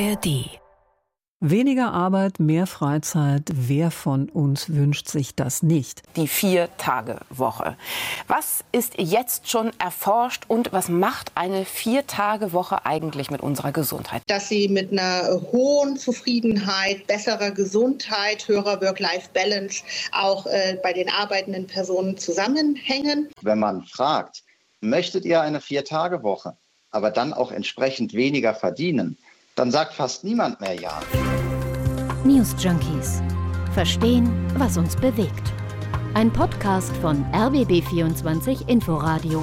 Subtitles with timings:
[0.00, 0.60] ARD
[1.40, 3.42] Weniger Arbeit, mehr Freizeit.
[3.52, 6.02] Wer von uns wünscht sich das nicht?
[6.16, 7.76] Die Vier-Tage-Woche.
[8.28, 14.22] Was ist jetzt schon erforscht und was macht eine Vier-Tage-Woche eigentlich mit unserer Gesundheit?
[14.28, 21.66] Dass sie mit einer hohen Zufriedenheit, besserer Gesundheit, höherer Work-Life-Balance auch äh, bei den arbeitenden
[21.66, 23.30] Personen zusammenhängen.
[23.42, 24.42] Wenn man fragt,
[24.80, 26.56] möchtet ihr eine Vier-Tage-Woche,
[26.90, 29.18] aber dann auch entsprechend weniger verdienen?
[29.58, 31.00] Dann sagt fast niemand mehr Ja.
[32.24, 33.20] News Junkies.
[33.74, 35.52] Verstehen, was uns bewegt.
[36.14, 39.42] Ein Podcast von RBB24 Inforadio.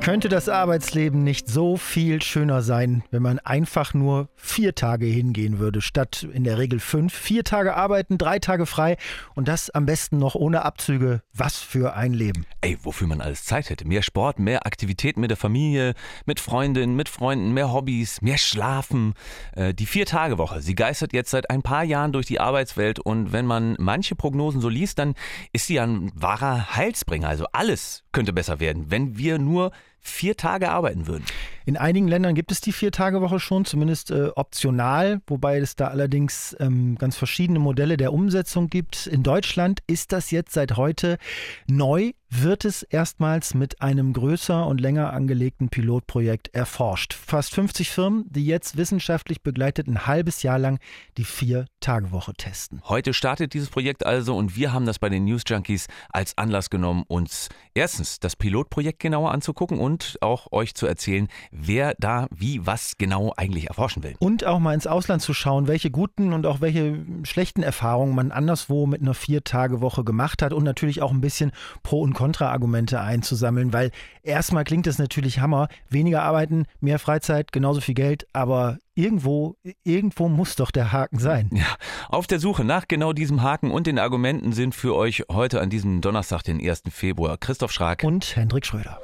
[0.00, 5.58] Könnte das Arbeitsleben nicht so viel schöner sein, wenn man einfach nur vier Tage hingehen
[5.58, 7.12] würde, statt in der Regel fünf?
[7.12, 8.96] Vier Tage arbeiten, drei Tage frei
[9.34, 11.20] und das am besten noch ohne Abzüge.
[11.34, 12.46] Was für ein Leben.
[12.62, 13.86] Ey, wofür man alles Zeit hätte.
[13.86, 15.92] Mehr Sport, mehr Aktivitäten mit der Familie,
[16.24, 19.12] mit Freundinnen, mit Freunden, mehr Hobbys, mehr Schlafen.
[19.54, 23.44] Äh, die Vier-Tage-Woche, sie geistert jetzt seit ein paar Jahren durch die Arbeitswelt und wenn
[23.44, 25.14] man manche Prognosen so liest, dann
[25.52, 27.28] ist sie ein wahrer Heilsbringer.
[27.28, 31.24] Also alles könnte besser werden, wenn wir nur vier Tage arbeiten würden.
[31.66, 36.56] In einigen Ländern gibt es die Vier-Tage-Woche schon, zumindest äh, optional, wobei es da allerdings
[36.58, 39.06] ähm, ganz verschiedene Modelle der Umsetzung gibt.
[39.06, 41.18] In Deutschland ist das jetzt seit heute
[41.66, 47.12] neu wird es erstmals mit einem größer und länger angelegten Pilotprojekt erforscht.
[47.12, 50.78] Fast 50 Firmen, die jetzt wissenschaftlich begleitet ein halbes Jahr lang
[51.18, 52.80] die Vier-Tage-Woche testen.
[52.88, 56.70] Heute startet dieses Projekt also und wir haben das bei den News Junkies als Anlass
[56.70, 62.64] genommen, uns erstens das Pilotprojekt genauer anzugucken und auch euch zu erzählen, wer da wie
[62.64, 64.14] was genau eigentlich erforschen will.
[64.20, 68.30] Und auch mal ins Ausland zu schauen, welche guten und auch welche schlechten Erfahrungen man
[68.30, 71.50] anderswo mit einer Vier-Tage-Woche gemacht hat und natürlich auch ein bisschen
[71.82, 77.80] Pro- und Kontraargumente einzusammeln, weil erstmal klingt es natürlich Hammer, weniger arbeiten, mehr Freizeit, genauso
[77.80, 81.48] viel Geld, aber irgendwo, irgendwo muss doch der Haken sein.
[81.50, 81.64] Ja,
[82.10, 85.70] auf der Suche nach genau diesem Haken und den Argumenten sind für euch heute an
[85.70, 86.82] diesem Donnerstag, den 1.
[86.90, 89.00] Februar, Christoph Schrag und Hendrik Schröder.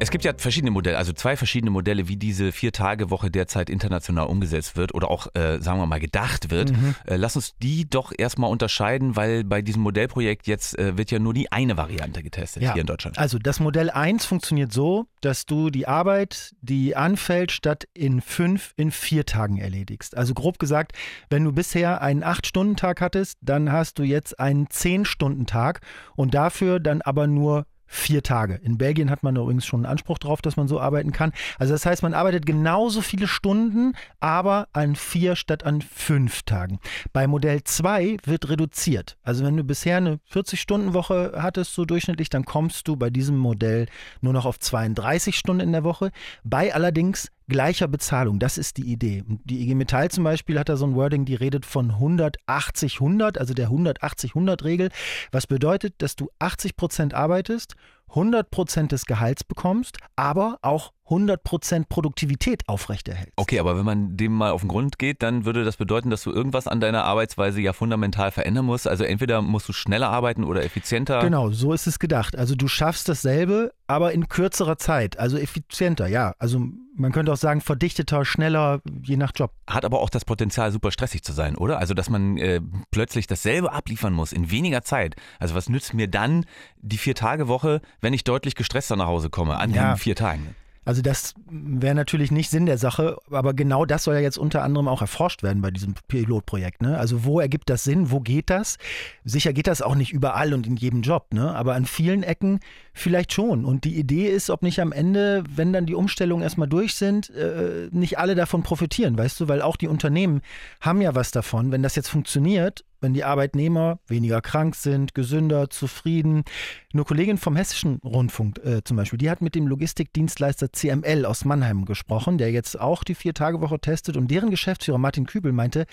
[0.00, 4.76] Es gibt ja verschiedene Modelle, also zwei verschiedene Modelle, wie diese Vier-Tage-Woche derzeit international umgesetzt
[4.76, 6.72] wird oder auch, äh, sagen wir mal, gedacht wird.
[6.72, 6.94] Mhm.
[7.06, 11.18] Äh, lass uns die doch erstmal unterscheiden, weil bei diesem Modellprojekt jetzt äh, wird ja
[11.18, 12.72] nur die eine Variante getestet ja.
[12.72, 13.18] hier in Deutschland.
[13.18, 18.72] Also das Modell 1 funktioniert so, dass du die Arbeit, die anfällt, statt in fünf,
[18.76, 20.16] in vier Tagen erledigst.
[20.16, 20.92] Also grob gesagt,
[21.28, 25.80] wenn du bisher einen Acht-Stunden-Tag hattest, dann hast du jetzt einen Zehn-Stunden-Tag
[26.16, 28.54] und dafür dann aber nur vier Tage.
[28.54, 31.32] In Belgien hat man übrigens schon einen Anspruch darauf, dass man so arbeiten kann.
[31.58, 36.78] Also das heißt, man arbeitet genauso viele Stunden, aber an vier statt an fünf Tagen.
[37.12, 39.18] Bei Modell 2 wird reduziert.
[39.24, 43.86] Also wenn du bisher eine 40-Stunden-Woche hattest, so durchschnittlich, dann kommst du bei diesem Modell
[44.20, 46.12] nur noch auf 32 Stunden in der Woche.
[46.44, 48.38] Bei allerdings gleicher Bezahlung.
[48.38, 49.24] Das ist die Idee.
[49.44, 53.52] Die IG Metall zum Beispiel hat da so ein Wording, die redet von 180-100, also
[53.52, 54.88] der 180-100-Regel,
[55.32, 57.76] was bedeutet, dass du 80 Prozent arbeitest
[58.14, 63.32] 100% des Gehalts bekommst, aber auch 100% Produktivität aufrechterhältst.
[63.36, 66.22] Okay, aber wenn man dem mal auf den Grund geht, dann würde das bedeuten, dass
[66.22, 68.86] du irgendwas an deiner Arbeitsweise ja fundamental verändern musst.
[68.86, 71.20] Also entweder musst du schneller arbeiten oder effizienter.
[71.20, 72.36] Genau, so ist es gedacht.
[72.36, 76.34] Also du schaffst dasselbe, aber in kürzerer Zeit, also effizienter, ja.
[76.38, 76.64] Also
[77.00, 79.52] man könnte auch sagen, verdichteter, schneller, je nach Job.
[79.66, 81.78] Hat aber auch das Potenzial, super stressig zu sein, oder?
[81.78, 85.16] Also, dass man äh, plötzlich dasselbe abliefern muss in weniger Zeit.
[85.38, 86.44] Also, was nützt mir dann
[86.80, 89.94] die Vier-Tage-Woche, wenn ich deutlich gestresster nach Hause komme an ja.
[89.94, 90.54] den vier Tagen?
[90.84, 94.62] Also das wäre natürlich nicht Sinn der Sache, aber genau das soll ja jetzt unter
[94.62, 96.80] anderem auch erforscht werden bei diesem Pilotprojekt.
[96.80, 96.96] Ne?
[96.96, 98.78] Also wo ergibt das Sinn, wo geht das?
[99.22, 101.54] Sicher geht das auch nicht überall und in jedem Job, ne?
[101.54, 102.60] aber an vielen Ecken
[102.94, 103.66] vielleicht schon.
[103.66, 107.28] Und die Idee ist, ob nicht am Ende, wenn dann die Umstellungen erstmal durch sind,
[107.30, 110.40] äh, nicht alle davon profitieren, weißt du, weil auch die Unternehmen
[110.80, 115.70] haben ja was davon, wenn das jetzt funktioniert wenn die Arbeitnehmer weniger krank sind, gesünder,
[115.70, 116.44] zufrieden.
[116.92, 121.44] Eine Kollegin vom Hessischen Rundfunk äh, zum Beispiel, die hat mit dem Logistikdienstleister CML aus
[121.44, 125.86] Mannheim gesprochen, der jetzt auch die Vier-Tage-Woche testet und deren Geschäftsführer Martin Kübel meinte,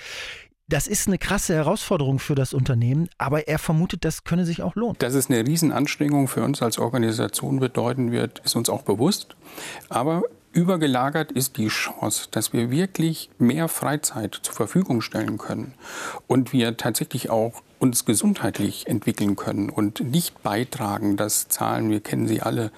[0.70, 4.76] das ist eine krasse Herausforderung für das Unternehmen, aber er vermutet, das könne sich auch
[4.76, 4.98] lohnen.
[5.00, 9.38] Dass es eine Riesenanstrengung für uns als Organisation bedeuten wird, ist uns auch bewusst.
[9.88, 10.24] Aber
[10.58, 15.76] Übergelagert ist die Chance, dass wir wirklich mehr Freizeit zur Verfügung stellen können
[16.26, 22.28] und wir tatsächlich auch uns gesundheitlich entwickeln können und nicht beitragen, dass Zahlen, wir kennen
[22.28, 22.72] sie alle,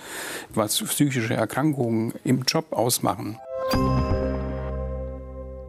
[0.54, 3.40] was psychische Erkrankungen im Job ausmachen.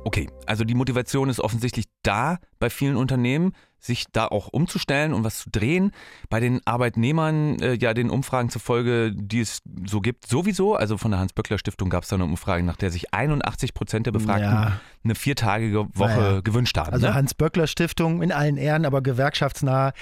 [0.02, 3.52] Okay, also die Motivation ist offensichtlich da bei vielen Unternehmen.
[3.80, 5.92] Sich da auch umzustellen und was zu drehen.
[6.28, 10.74] Bei den Arbeitnehmern, äh, ja, den Umfragen zufolge, die es so gibt, sowieso.
[10.74, 14.12] Also von der Hans-Böckler-Stiftung gab es da eine Umfrage, nach der sich 81 Prozent der
[14.12, 14.80] Befragten Ja.
[15.04, 16.40] eine viertagige Woche Naja.
[16.40, 16.92] gewünscht haben.
[16.92, 17.14] Also ne?
[17.14, 19.92] Hans-Böckler-Stiftung in allen Ehren, aber gewerkschaftsnah.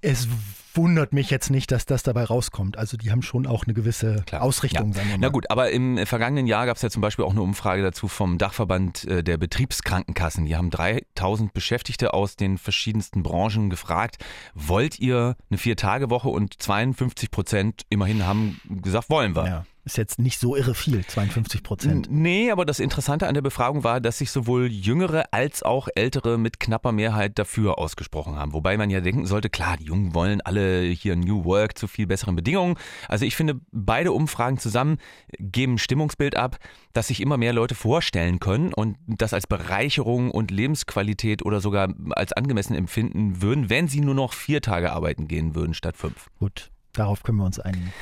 [0.00, 0.28] Es
[0.74, 2.76] wundert mich jetzt nicht, dass das dabei rauskommt.
[2.76, 4.42] Also die haben schon auch eine gewisse Klar.
[4.42, 5.02] Ausrichtung, Ja.
[5.18, 8.08] Na gut, aber im vergangenen Jahr gab es ja zum Beispiel auch eine Umfrage dazu
[8.08, 10.44] vom Dachverband äh, der Betriebskrankenkassen.
[10.44, 14.16] Die haben 3000 Beschäftigte aus den verschiedensten Branchen gefragt,
[14.54, 16.28] wollt ihr eine Vier-Tage-Woche?
[16.28, 19.46] Und 52 Prozent immerhin haben gesagt, wollen wir.
[19.46, 22.08] Ja, ist jetzt nicht so irre viel, 52 Prozent.
[22.10, 26.38] Nee, aber das Interessante an der Befragung war, dass sich sowohl Jüngere als auch Ältere
[26.38, 28.52] mit knapper Mehrheit dafür ausgesprochen haben.
[28.52, 32.08] Wobei man ja denken sollte, klar, die Jungen wollen alle hier New Work zu viel
[32.08, 32.74] besseren Bedingungen.
[33.08, 34.98] Also ich finde, beide Umfragen zusammen
[35.38, 36.58] geben ein Stimmungsbild ab,
[36.92, 41.94] dass sich immer mehr Leute vorstellen können und das als Bereicherung und Lebensqualität oder sogar
[42.10, 46.28] als angemessen empfinden würden, wenn sie nur noch vier Tage arbeiten gehen würden statt fünf.
[46.40, 47.92] Gut, darauf können wir uns einigen.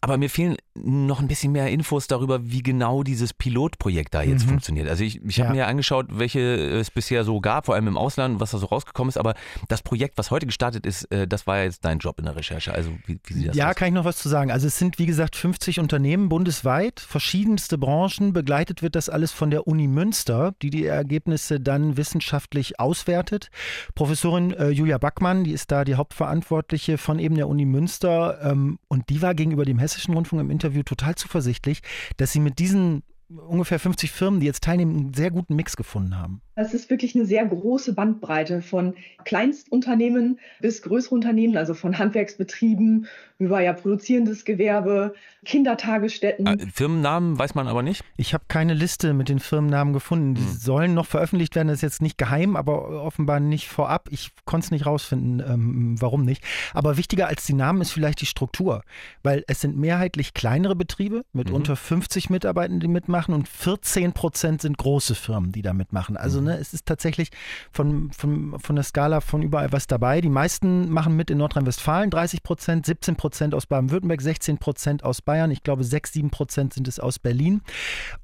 [0.00, 4.44] Aber mir fehlen noch ein bisschen mehr Infos darüber, wie genau dieses Pilotprojekt da jetzt
[4.44, 4.50] Mhm.
[4.50, 4.88] funktioniert.
[4.88, 5.64] Also ich, ich habe Ja.
[5.64, 9.08] mir angeschaut, welche es bisher so gab, vor allem im Ausland, was da so rausgekommen
[9.10, 9.18] ist.
[9.18, 9.34] Aber
[9.68, 12.36] das Projekt, was heute gestartet ist, äh, das war ja jetzt dein Job in der
[12.36, 12.72] Recherche.
[12.72, 13.74] Also wie, wie sieht das Ja, aus?
[13.76, 14.50] kann ich noch was zu sagen.
[14.50, 18.32] Also es sind, wie gesagt, 50 Unternehmen bundesweit, verschiedenste Branchen.
[18.32, 23.50] Begleitet wird das alles von der Uni Münster, die die Ergebnisse dann wissenschaftlich auswertet.
[23.94, 28.38] Professorin äh, Julia Backmann, die ist da die Hauptverantwortliche von eben der Uni Münster.
[28.42, 31.82] Ähm, und die war gegenüber dem Hessischen Rundfunk im Interview total zuversichtlich,
[32.16, 36.16] dass sie mit diesen ungefähr 50 Firmen, die jetzt teilnehmen, einen sehr guten Mix gefunden
[36.16, 36.42] haben.
[36.54, 38.94] Das ist wirklich eine sehr große Bandbreite von
[39.24, 43.06] Kleinstunternehmen bis größere Unternehmen, also von Handwerksbetrieben
[43.38, 45.14] über ja produzierendes Gewerbe,
[45.44, 46.46] Kindertagesstätten.
[46.46, 48.04] Äh, Firmennamen weiß man aber nicht.
[48.16, 50.34] Ich habe keine Liste mit den Firmennamen gefunden.
[50.34, 50.52] Die Hm.
[50.52, 51.68] sollen noch veröffentlicht werden.
[51.68, 54.08] Das ist jetzt nicht geheim, aber offenbar nicht vorab.
[54.12, 56.44] Ich konnte es nicht rausfinden, ähm, warum nicht.
[56.74, 58.82] Aber wichtiger als die Namen ist vielleicht die Struktur,
[59.22, 61.54] weil es sind mehrheitlich kleinere Betriebe mit Mhm.
[61.54, 66.16] unter 50 Mitarbeitenden, die mitmachen und 14 Prozent sind große Firmen, die da mitmachen.
[66.16, 66.41] Also.
[66.42, 67.30] Ne, es ist tatsächlich
[67.72, 70.20] von, von, von der Skala von überall was dabei.
[70.20, 75.22] Die meisten machen mit in Nordrhein-Westfalen, 30 Prozent, 17 Prozent aus Baden-Württemberg, 16 Prozent aus
[75.22, 75.50] Bayern.
[75.50, 77.62] Ich glaube, 6, 7 Prozent sind es aus Berlin.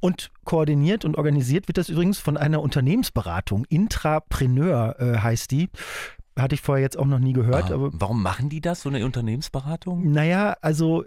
[0.01, 3.65] Und koordiniert und organisiert wird das übrigens von einer Unternehmensberatung.
[3.69, 5.69] Intrapreneur äh, heißt die.
[6.39, 7.71] Hatte ich vorher jetzt auch noch nie gehört.
[7.71, 10.13] Ah, aber warum machen die das, so eine Unternehmensberatung?
[10.13, 11.05] naja, also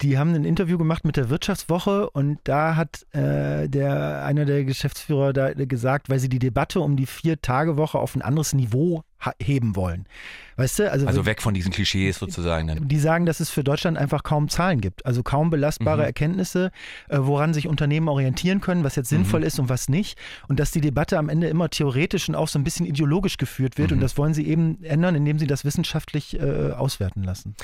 [0.00, 4.64] die haben ein Interview gemacht mit der Wirtschaftswoche und da hat äh, der einer der
[4.64, 9.02] Geschäftsführer da gesagt, weil sie die Debatte um die Vier-Tage-Woche auf ein anderes Niveau
[9.42, 10.06] heben wollen.
[10.56, 10.90] Weißt du?
[10.90, 12.68] Also, Also weg von diesen Klischees sozusagen.
[12.68, 12.86] Dann.
[12.88, 16.06] die sagen, dass es für Deutschland einfach kaum Zahlen gibt, also kaum belastbare Mhm.
[16.06, 16.70] Erkenntnisse,
[17.08, 19.16] äh, woran sich Unternehmen orientieren können, was jetzt Mhm.
[19.18, 20.18] sinnvoll ist und was nicht.
[20.48, 23.78] Und dass die Debatte am Ende immer theoretisch und auch so ein bisschen ideologisch geführt
[23.78, 23.90] wird.
[23.90, 23.96] Mhm.
[23.98, 27.54] Und das wollen sie eben ändern, indem sie das wissenschaftlich äh, auswerten lassen.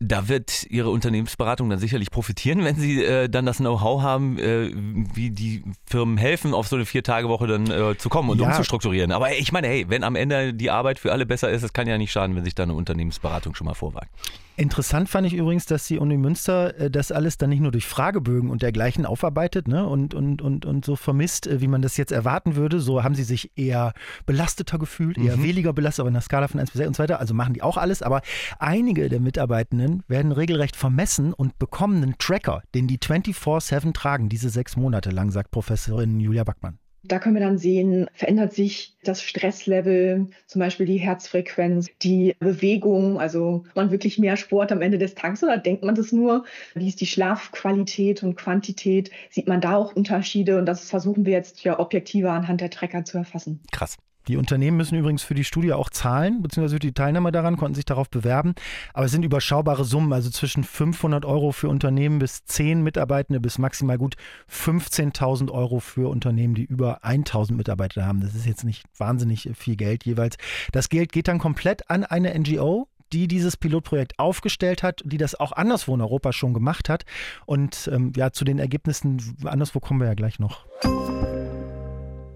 [0.00, 4.70] Da wird Ihre Unternehmensberatung dann sicherlich profitieren, wenn Sie äh, dann das Know-how haben, äh,
[5.14, 8.46] wie die Firmen helfen, auf so eine Vier-Tage-Woche dann äh, zu kommen und Ja.
[8.48, 9.12] umzustrukturieren.
[9.12, 11.86] Aber ich meine, hey, wenn am Ende die Arbeit für alle besser ist, es kann
[11.86, 14.08] ja nicht schaden, wenn sich da eine Unternehmensberatung schon mal vorwagt.
[14.56, 17.86] Interessant fand ich übrigens, dass die Uni Münster äh, das alles dann nicht nur durch
[17.86, 21.96] Fragebögen und dergleichen aufarbeitet ne, und, und, und, und so vermisst, äh, wie man das
[21.96, 22.78] jetzt erwarten würde.
[22.78, 23.94] So haben sie sich eher
[24.26, 25.42] belasteter gefühlt, eher Mhm.
[25.42, 27.18] weniger belastet, aber in der Skala von 1 bis 6 und so weiter.
[27.18, 28.02] Also machen die auch alles.
[28.02, 28.22] Aber
[28.60, 34.50] einige der Mitarbeitenden werden regelrecht vermessen und bekommen einen Tracker, den die 24-7 tragen, diese
[34.50, 36.78] sechs Monate lang, sagt Professorin Julia Backmann.
[37.06, 43.20] Da können wir dann sehen, verändert sich das Stresslevel, zum Beispiel die Herzfrequenz, die Bewegung,
[43.20, 46.44] also man wirklich mehr Sport am Ende des Tages oder denkt man das nur?
[46.74, 49.10] Wie ist die Schlafqualität und Quantität?
[49.28, 50.58] Sieht man da auch Unterschiede?
[50.58, 53.60] Und das versuchen wir jetzt ja objektiver anhand der Tracker zu erfassen.
[53.70, 53.98] Krass.
[54.28, 57.84] Die Unternehmen müssen übrigens für die Studie auch zahlen, beziehungsweise die Teilnehmer daran konnten sich
[57.84, 58.54] darauf bewerben.
[58.92, 63.58] Aber es sind überschaubare Summen, also zwischen 500 Euro für Unternehmen bis 10 Mitarbeitende bis
[63.58, 64.14] maximal gut
[64.50, 68.20] 15.000 Euro für Unternehmen, die über 1.000 Mitarbeiter haben.
[68.20, 70.36] Das ist jetzt nicht wahnsinnig viel Geld jeweils.
[70.72, 75.38] Das Geld geht dann komplett an eine NGO, die dieses Pilotprojekt aufgestellt hat, die das
[75.38, 77.04] auch anderswo in Europa schon gemacht hat.
[77.46, 80.66] Und ähm, ja, zu den Ergebnissen anderswo kommen wir ja gleich noch.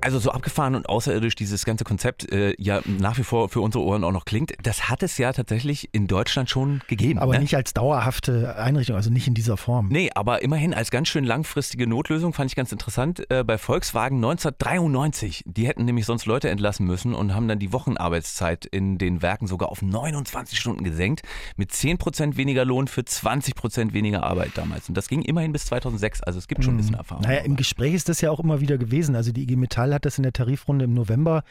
[0.01, 3.85] Also so abgefahren und außerirdisch dieses ganze Konzept äh, ja nach wie vor für unsere
[3.85, 7.19] Ohren auch noch klingt, das hat es ja tatsächlich in Deutschland schon gegeben.
[7.19, 7.41] Aber ne?
[7.41, 9.89] nicht als dauerhafte Einrichtung, also nicht in dieser Form.
[9.89, 13.29] Nee, aber immerhin als ganz schön langfristige Notlösung fand ich ganz interessant.
[13.31, 17.73] Äh, bei Volkswagen 1993, die hätten nämlich sonst Leute entlassen müssen und haben dann die
[17.73, 21.23] Wochenarbeitszeit in den Werken sogar auf 29 Stunden gesenkt,
[21.57, 24.89] mit 10% weniger Lohn für 20% weniger Arbeit damals.
[24.89, 27.25] Und das ging immerhin bis 2006, also es gibt schon ein bisschen Erfahrung.
[27.25, 29.17] Naja, im Gespräch ist das ja auch immer wieder gewesen.
[29.17, 31.43] Also die IG Metall Metall hat das in der Tarifrunde im November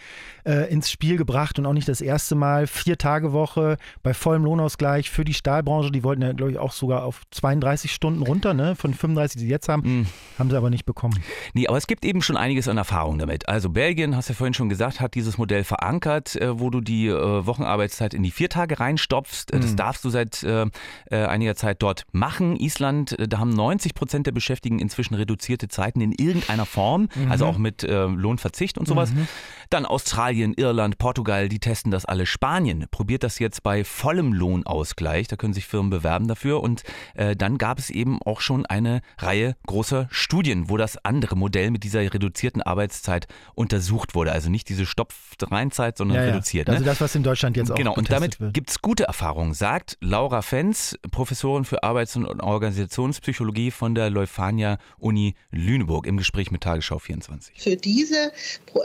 [0.46, 2.68] äh, ins Spiel gebracht und auch nicht das erste Mal.
[2.68, 5.92] Vier Tage Woche bei vollem Lohnausgleich für die Stahlbranche.
[5.92, 8.76] Die wollten ja, glaube ich, auch sogar auf 32 Stunden runter, ne?
[8.76, 9.82] von 35, die sie jetzt haben.
[9.84, 10.08] Mhm.
[10.40, 11.20] Haben sie aber nicht bekommen.
[11.54, 13.50] Nee, aber es gibt eben schon einiges an Erfahrung damit.
[13.50, 16.82] Also Belgien, hast du ja vorhin schon gesagt, hat dieses Modell verankert, äh, wo du
[16.82, 19.54] die äh, Wochenarbeitszeit in die vier Tage reinstopfst.
[19.54, 19.62] Mhm.
[19.62, 20.66] Das darfst du seit äh,
[21.10, 22.56] äh, einiger Zeit dort machen.
[22.56, 27.32] Island, äh, da haben 90 Prozent der Beschäftigten inzwischen reduzierte Zeiten in irgendeiner Form, mhm.
[27.32, 29.12] also auch mit äh, Lohnverzicht und sowas.
[29.12, 29.28] Mhm.
[29.70, 32.26] Dann Australien, Irland, Portugal, die testen das alle.
[32.26, 35.28] Spanien probiert das jetzt bei vollem Lohnausgleich.
[35.28, 36.62] Da können sich Firmen bewerben dafür.
[36.62, 36.84] Und
[37.16, 41.72] äh, dann gab es eben auch schon eine Reihe großer Studien, wo das andere Modell
[41.72, 44.32] mit dieser reduzierten Arbeitszeit untersucht wurde.
[44.32, 46.68] Also nicht diese Stopf-Reinzeit, sondern ja, reduziert.
[46.68, 46.74] Ja.
[46.74, 46.90] Also ne?
[46.90, 50.42] das, was in Deutschland jetzt auch Genau, und damit gibt es gute Erfahrungen, sagt Laura
[50.42, 57.00] Fenz, Professorin für Arbeits- und Organisationspsychologie von der Leuphania Uni Lüneburg im Gespräch mit Tagesschau
[57.00, 57.62] 24.
[57.62, 58.17] Für diese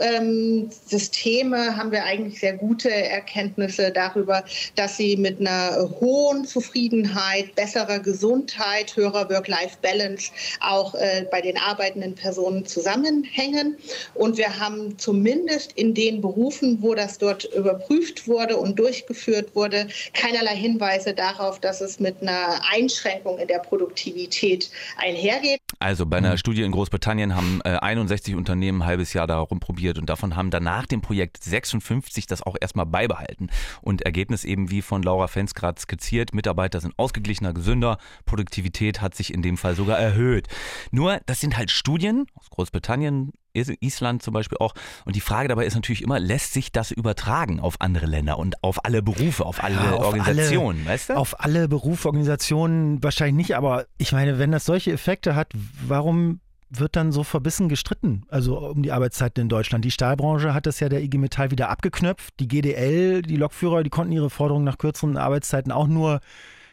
[0.01, 4.43] ähm, Systeme haben wir eigentlich sehr gute Erkenntnisse darüber,
[4.75, 12.15] dass sie mit einer hohen Zufriedenheit, besserer Gesundheit, höherer Work-Life-Balance auch äh, bei den arbeitenden
[12.15, 13.77] Personen zusammenhängen.
[14.13, 19.87] Und wir haben zumindest in den Berufen, wo das dort überprüft wurde und durchgeführt wurde,
[20.13, 25.59] keinerlei Hinweise darauf, dass es mit einer Einschränkung in der Produktivität einhergeht.
[25.79, 26.37] Also bei einer.
[26.43, 30.49] Studie in Großbritannien haben äh, 61 Unternehmen ein halbes Jahr darum probiert und davon haben
[30.49, 33.49] danach dem Projekt 56 das auch erstmal beibehalten.
[33.81, 39.15] Und Ergebnis eben wie von Laura Fenz gerade skizziert, Mitarbeiter sind ausgeglichener, gesünder, Produktivität hat
[39.15, 40.47] sich in dem Fall sogar erhöht.
[40.91, 44.73] Nur, das sind halt Studien aus Großbritannien, Island zum Beispiel auch.
[45.05, 48.63] Und die Frage dabei ist natürlich immer, lässt sich das übertragen auf andere Länder und
[48.63, 51.13] auf alle Berufe, auf alle ja, auf Organisationen, alle, weißt du?
[51.17, 55.53] Auf alle Berufe, Organisationen wahrscheinlich nicht, aber ich meine, wenn das solche Effekte hat,
[55.85, 56.39] warum
[56.79, 59.85] wird dann so verbissen gestritten, also um die Arbeitszeiten in Deutschland.
[59.85, 62.39] Die Stahlbranche hat das ja der IG Metall wieder abgeknöpft.
[62.39, 66.19] Die GDL, die Lokführer, die konnten ihre Forderungen nach kürzeren Arbeitszeiten auch nur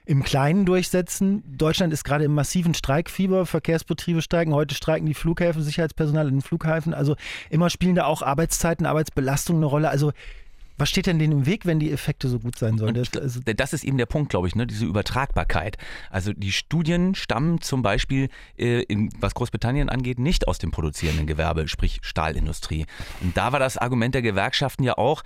[0.06, 1.44] im Kleinen durchsetzen.
[1.46, 3.46] Deutschland ist gerade im massiven Streikfieber.
[3.46, 4.54] Verkehrsbetriebe streiken.
[4.54, 6.94] Heute streiken die Flughäfen, Sicherheitspersonal in den Flughäfen.
[6.94, 7.16] Also
[7.48, 9.90] immer spielen da auch Arbeitszeiten, Arbeitsbelastung eine Rolle.
[9.90, 10.12] Also
[10.80, 12.94] was steht denn denen im Weg, wenn die Effekte so gut sein sollen?
[12.94, 14.66] Das, also das ist eben der Punkt, glaube ich, ne?
[14.66, 15.76] diese Übertragbarkeit.
[16.10, 21.26] Also die Studien stammen zum Beispiel, äh, in, was Großbritannien angeht, nicht aus dem produzierenden
[21.26, 22.86] Gewerbe, sprich Stahlindustrie.
[23.20, 25.22] Und da war das Argument der Gewerkschaften ja auch,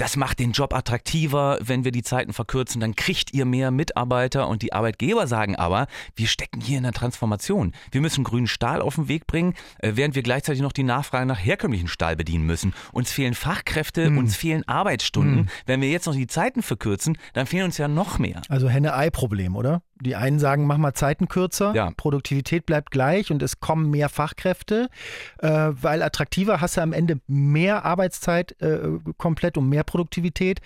[0.00, 4.48] das macht den Job attraktiver, wenn wir die Zeiten verkürzen, dann kriegt ihr mehr Mitarbeiter
[4.48, 7.72] und die Arbeitgeber sagen aber, wir stecken hier in der Transformation.
[7.92, 11.26] Wir müssen grünen Stahl auf den Weg bringen, äh, während wir gleichzeitig noch die Nachfrage
[11.26, 12.72] nach herkömmlichen Stahl bedienen müssen.
[12.92, 14.16] Uns fehlen Fachkräfte, mhm.
[14.16, 15.42] uns fehlen Arbeitsstunden.
[15.42, 15.48] Mhm.
[15.66, 18.40] Wenn wir jetzt noch die Zeiten verkürzen, dann fehlen uns ja noch mehr.
[18.48, 19.82] Also Henne-Ei-Problem, oder?
[20.00, 21.90] Die einen sagen, mach mal Zeiten kürzer, ja.
[21.96, 24.88] Produktivität bleibt gleich und es kommen mehr Fachkräfte,
[25.38, 28.80] äh, weil attraktiver hast du am Ende mehr Arbeitszeit äh,
[29.18, 30.60] komplett und mehr Produktivität.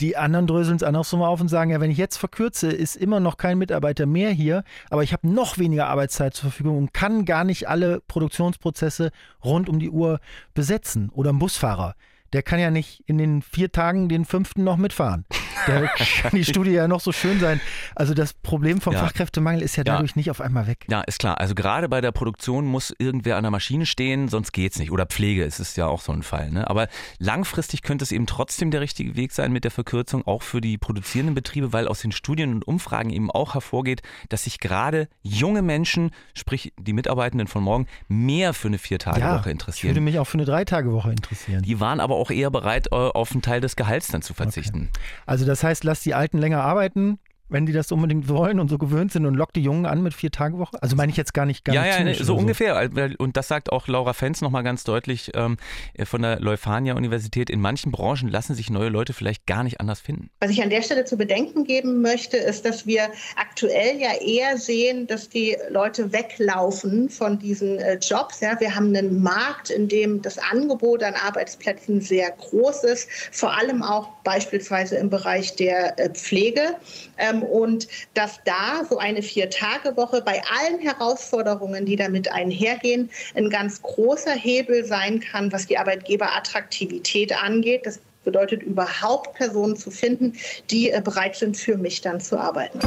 [0.00, 3.20] Die anderen dröseln es andersrum auf und sagen, ja, wenn ich jetzt verkürze, ist immer
[3.20, 7.24] noch kein Mitarbeiter mehr hier, aber ich habe noch weniger Arbeitszeit zur Verfügung und kann
[7.24, 9.10] gar nicht alle Produktionsprozesse
[9.44, 10.18] rund um die Uhr
[10.54, 11.10] besetzen.
[11.10, 11.94] Oder ein Busfahrer
[12.32, 15.24] der kann ja nicht in den vier Tagen den fünften noch mitfahren.
[15.66, 15.86] Da
[16.22, 17.60] kann die Studie ja noch so schön sein.
[17.94, 19.00] Also das Problem vom ja.
[19.00, 20.16] Fachkräftemangel ist ja dadurch ja.
[20.16, 20.86] nicht auf einmal weg.
[20.90, 21.38] Ja, ist klar.
[21.38, 24.90] Also gerade bei der Produktion muss irgendwer an der Maschine stehen, sonst geht's nicht.
[24.90, 26.50] Oder Pflege, es ist ja auch so ein Fall.
[26.50, 26.68] Ne?
[26.68, 26.88] Aber
[27.18, 30.78] langfristig könnte es eben trotzdem der richtige Weg sein mit der Verkürzung, auch für die
[30.78, 35.62] produzierenden Betriebe, weil aus den Studien und Umfragen eben auch hervorgeht, dass sich gerade junge
[35.62, 39.90] Menschen, sprich die Mitarbeitenden von morgen, mehr für eine Vier-Tage-Woche ja, interessieren.
[39.90, 41.62] Ich würde mich auch für eine Drei-Tage-Woche interessieren.
[41.62, 44.88] Die waren aber auch eher bereit, äh, auf einen Teil des Gehalts dann zu verzichten.
[44.92, 45.02] Okay.
[45.26, 47.18] Also das heißt, lass die Alten länger arbeiten,
[47.52, 50.14] wenn die das unbedingt wollen und so gewöhnt sind und lockt die Jungen an mit
[50.14, 50.82] vier Tage Woche?
[50.82, 52.90] Also meine ich jetzt gar nicht gar Ja, ja, ne, so ungefähr.
[53.18, 55.56] Und das sagt auch Laura Fenz nochmal ganz deutlich ähm,
[56.04, 57.50] von der Leuphania Universität.
[57.50, 60.30] In manchen Branchen lassen sich neue Leute vielleicht gar nicht anders finden.
[60.40, 64.56] Was ich an der Stelle zu bedenken geben möchte, ist, dass wir aktuell ja eher
[64.58, 68.40] sehen, dass die Leute weglaufen von diesen äh, Jobs.
[68.40, 73.56] Ja, wir haben einen Markt, in dem das Angebot an Arbeitsplätzen sehr groß ist, vor
[73.56, 76.76] allem auch beispielsweise im Bereich der äh, Pflege.
[77.18, 83.82] Ähm, und dass da so eine Vier-Tage-Woche bei allen Herausforderungen, die damit einhergehen, ein ganz
[83.82, 87.86] großer Hebel sein kann, was die Arbeitgeberattraktivität angeht.
[87.86, 90.34] Das bedeutet überhaupt Personen zu finden,
[90.70, 92.80] die äh, bereit sind, für mich dann zu arbeiten.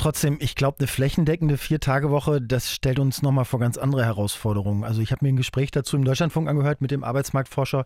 [0.00, 4.82] Trotzdem, ich glaube, eine flächendeckende Vier-Tage-Woche, das stellt uns nochmal vor ganz andere Herausforderungen.
[4.82, 7.84] Also ich habe mir ein Gespräch dazu im Deutschlandfunk angehört mit dem Arbeitsmarktforscher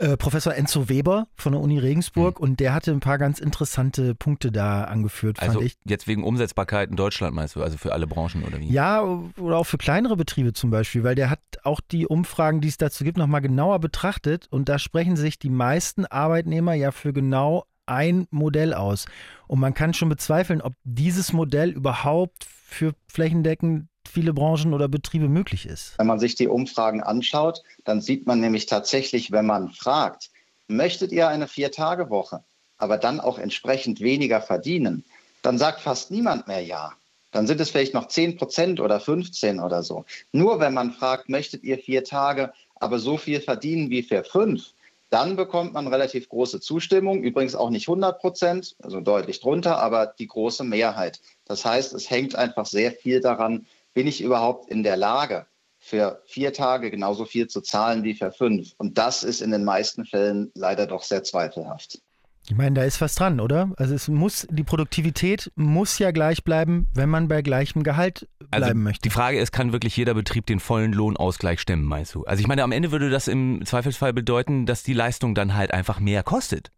[0.00, 2.42] äh, Professor Enzo Weber von der Uni Regensburg mhm.
[2.42, 5.76] und der hatte ein paar ganz interessante Punkte da angeführt, also ich.
[5.84, 8.68] Jetzt wegen Umsetzbarkeit in Deutschland meinst du, also für alle Branchen oder wie?
[8.68, 9.04] Ja,
[9.38, 12.76] oder auch für kleinere Betriebe zum Beispiel, weil der hat auch die Umfragen, die es
[12.76, 17.66] dazu gibt, nochmal genauer betrachtet und da sprechen sich die meisten Arbeitnehmer ja für genau
[17.86, 19.06] ein Modell aus.
[19.48, 25.28] Und man kann schon bezweifeln, ob dieses Modell überhaupt für flächendeckend viele Branchen oder Betriebe
[25.28, 25.94] möglich ist.
[25.98, 30.30] Wenn man sich die Umfragen anschaut, dann sieht man nämlich tatsächlich, wenn man fragt,
[30.68, 32.42] möchtet ihr eine Vier-Tage-Woche,
[32.78, 35.04] aber dann auch entsprechend weniger verdienen,
[35.42, 36.92] dann sagt fast niemand mehr ja.
[37.32, 40.04] Dann sind es vielleicht noch 10 Prozent oder 15 oder so.
[40.32, 44.72] Nur wenn man fragt, möchtet ihr vier Tage, aber so viel verdienen wie für fünf,
[45.10, 50.06] dann bekommt man relativ große Zustimmung, übrigens auch nicht 100 Prozent, also deutlich drunter, aber
[50.06, 51.20] die große Mehrheit.
[51.44, 55.46] Das heißt, es hängt einfach sehr viel daran, bin ich überhaupt in der Lage,
[55.78, 58.72] für vier Tage genauso viel zu zahlen wie für fünf.
[58.78, 62.00] Und das ist in den meisten Fällen leider doch sehr zweifelhaft.
[62.48, 63.72] Ich meine, da ist was dran, oder?
[63.76, 68.64] Also es muss, die Produktivität muss ja gleich bleiben, wenn man bei gleichem Gehalt bleiben
[68.64, 69.02] also möchte.
[69.02, 72.24] Die Frage ist, kann wirklich jeder Betrieb den vollen Lohnausgleich stemmen, meinst du?
[72.24, 75.72] Also ich meine, am Ende würde das im Zweifelsfall bedeuten, dass die Leistung dann halt
[75.72, 76.70] einfach mehr kostet.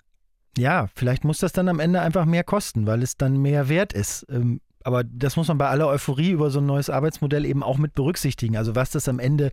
[0.56, 3.92] Ja, vielleicht muss das dann am Ende einfach mehr kosten, weil es dann mehr wert
[3.92, 4.26] ist.
[4.30, 7.78] Ähm, aber das muss man bei aller Euphorie über so ein neues Arbeitsmodell eben auch
[7.78, 8.56] mit berücksichtigen.
[8.56, 9.52] Also was das am Ende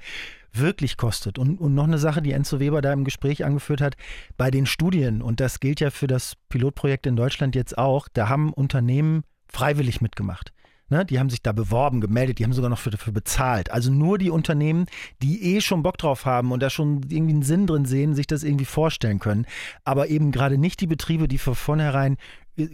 [0.54, 1.38] wirklich kostet.
[1.38, 3.96] Und, und noch eine Sache, die Enzo Weber da im Gespräch angeführt hat,
[4.38, 8.30] bei den Studien, und das gilt ja für das Pilotprojekt in Deutschland jetzt auch, da
[8.30, 10.52] haben Unternehmen freiwillig mitgemacht.
[10.88, 13.72] Ne, die haben sich da beworben, gemeldet, die haben sogar noch für, dafür bezahlt.
[13.72, 14.86] Also nur die Unternehmen,
[15.20, 18.28] die eh schon Bock drauf haben und da schon irgendwie einen Sinn drin sehen, sich
[18.28, 19.48] das irgendwie vorstellen können.
[19.84, 22.18] Aber eben gerade nicht die Betriebe, die von vornherein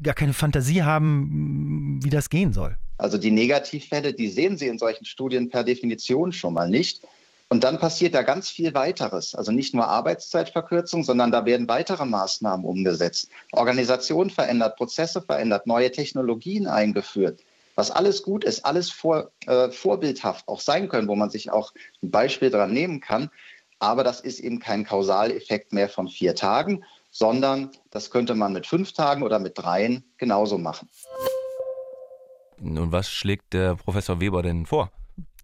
[0.03, 2.77] gar keine Fantasie haben, wie das gehen soll.
[2.97, 7.01] Also die Negativfälle, die sehen Sie in solchen Studien per Definition schon mal nicht.
[7.49, 9.35] Und dann passiert da ganz viel weiteres.
[9.35, 13.29] Also nicht nur Arbeitszeitverkürzung, sondern da werden weitere Maßnahmen umgesetzt.
[13.51, 17.41] Organisation verändert, Prozesse verändert, neue Technologien eingeführt.
[17.75, 21.73] Was alles gut ist, alles vor, äh, vorbildhaft auch sein können, wo man sich auch
[22.01, 23.29] ein Beispiel dran nehmen kann.
[23.79, 28.65] Aber das ist eben kein Kausaleffekt mehr von vier Tagen, sondern das könnte man mit
[28.65, 30.89] fünf Tagen oder mit dreien genauso machen.
[32.59, 34.91] Und was schlägt der Professor Weber denn vor?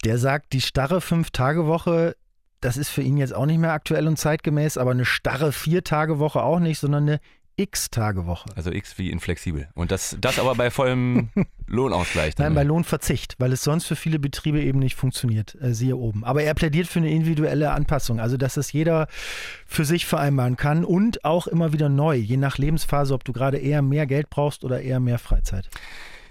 [0.05, 2.15] Der sagt, die starre Fünf-Tage-Woche,
[2.61, 6.41] das ist für ihn jetzt auch nicht mehr aktuell und zeitgemäß, aber eine starre Vier-Tage-Woche
[6.41, 7.19] auch nicht, sondern eine
[7.57, 8.49] X-Tage-Woche.
[8.55, 9.67] Also X wie inflexibel.
[9.73, 11.29] Und das, das aber bei vollem
[11.67, 12.37] Lohnausgleich.
[12.37, 16.23] Nein, bei Lohnverzicht, weil es sonst für viele Betriebe eben nicht funktioniert, äh, siehe oben.
[16.23, 19.07] Aber er plädiert für eine individuelle Anpassung, also dass es jeder
[19.65, 23.57] für sich vereinbaren kann und auch immer wieder neu, je nach Lebensphase, ob du gerade
[23.57, 25.69] eher mehr Geld brauchst oder eher mehr Freizeit.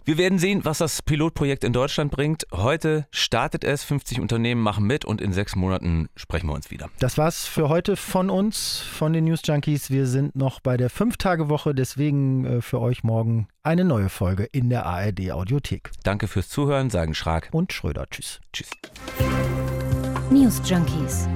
[0.06, 2.46] Wir werden sehen, was das Pilotprojekt in Deutschland bringt.
[2.52, 6.88] Heute startet es, 50 Unternehmen machen mit und in sechs Monaten sprechen wir uns wieder.
[7.00, 9.90] Das war's für heute von uns, von den News Junkies.
[9.90, 14.70] Wir sind noch bei der Fünf-Tage-Woche, deswegen äh, für euch morgen eine neue Folge in
[14.70, 15.90] der ARD Audiothek.
[16.04, 18.06] Danke fürs Zuhören, sagen Schrag und Schröder.
[18.08, 18.38] Tschüss.
[18.52, 18.70] Tschüss.
[20.30, 21.28] News Junkies.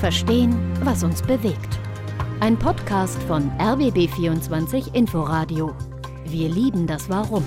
[0.00, 1.78] Verstehen, was uns bewegt.
[2.40, 5.76] Ein Podcast von RBB24 Inforadio.
[6.24, 7.44] Wir lieben das Warum.